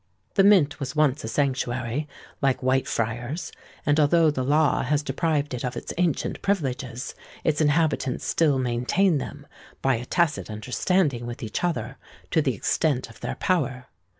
[0.33, 2.07] The Mint was once a sanctuary,
[2.41, 3.51] like Whitefriars;
[3.85, 9.19] and, although the law has deprived it of its ancient privileges, its inhabitants still maintain
[9.19, 9.45] them,
[9.83, 11.97] by a tacit understanding with each other,
[12.31, 13.89] to the extent of their power.